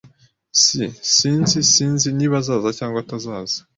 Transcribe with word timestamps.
S 0.61 0.63
Sinzi 1.13 1.59
Sinzi 1.73 2.07
niba 2.17 2.35
azaza 2.41 2.69
cyangwa 2.79 2.97
atazaza. 3.03 3.57